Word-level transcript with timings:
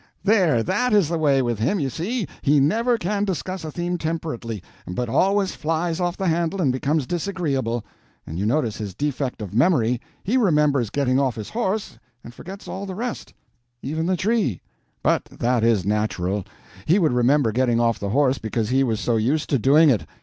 "There, 0.23 0.63
that 0.63 0.93
is 0.93 1.09
the 1.09 1.19
way 1.19 1.43
with 1.43 1.59
him, 1.59 1.79
you 1.79 1.91
see; 1.91 2.25
he 2.41 2.59
never 2.59 2.97
can 2.97 3.23
discuss 3.23 3.63
a 3.63 3.69
theme 3.71 3.99
temperately, 3.99 4.63
but 4.87 5.09
always 5.09 5.53
flies 5.53 5.99
off 5.99 6.17
the 6.17 6.25
handle 6.27 6.59
and 6.59 6.71
becomes 6.71 7.05
disagreeable. 7.05 7.85
And 8.25 8.39
you 8.39 8.47
notice 8.47 8.77
his 8.77 8.95
defect 8.95 9.43
of 9.43 9.53
memory. 9.53 10.01
He 10.23 10.37
remembers 10.37 10.89
getting 10.89 11.19
off 11.19 11.35
his 11.35 11.51
horse, 11.51 11.99
but 12.23 12.33
forgets 12.33 12.67
all 12.67 12.87
the 12.87 12.95
rest, 12.95 13.35
even 13.83 14.07
the 14.07 14.17
tree. 14.17 14.59
But 15.03 15.25
that 15.25 15.63
is 15.63 15.85
natural; 15.85 16.45
he 16.87 16.97
would 16.97 17.13
remember 17.13 17.51
getting 17.51 17.79
off 17.79 17.99
the 17.99 18.09
horse 18.09 18.39
because 18.39 18.69
he 18.69 18.83
was 18.83 18.99
so 18.99 19.17
used 19.17 19.51
to 19.51 19.59
doing 19.59 19.91
it. 19.91 20.07